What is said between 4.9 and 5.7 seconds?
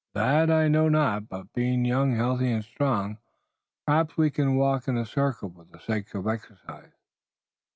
a circle for